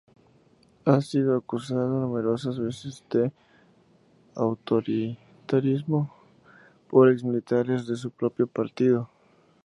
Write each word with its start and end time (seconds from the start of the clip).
Ha 0.85 0.99
sido 1.01 1.37
acusada 1.37 1.85
numerosas 1.87 2.57
veces 2.59 3.03
de 3.11 3.31
autoritarismo 4.33 6.11
por 6.89 7.07
exmilitantes 7.11 7.85
de 7.85 7.95
su 7.95 8.09
propio 8.09 8.47
partido. 8.47 9.11